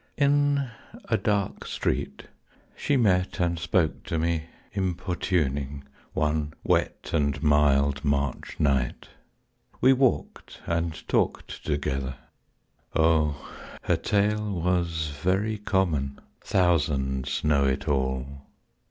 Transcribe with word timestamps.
In 0.17 0.67
a 1.09 1.15
dark 1.15 1.63
street 1.67 2.23
she 2.75 2.97
met 2.97 3.39
and 3.39 3.59
spoke 3.59 4.01
to 4.05 4.17
me, 4.17 4.45
Importuning, 4.73 5.83
one 6.13 6.55
wet 6.63 7.11
and 7.13 7.43
mild 7.43 8.03
March 8.03 8.59
night. 8.59 9.09
We 9.79 9.93
walked 9.93 10.59
and 10.65 11.07
talked 11.07 11.63
together. 11.63 12.15
O 12.95 13.47
her 13.83 13.95
tale 13.95 14.51
Was 14.53 15.09
very 15.21 15.59
common; 15.59 16.19
thousands 16.41 17.43
know 17.43 17.65
it 17.67 17.87
all! 17.87 18.47